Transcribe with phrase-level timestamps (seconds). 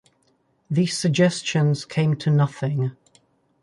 [0.67, 2.97] These suggestions came to nothing.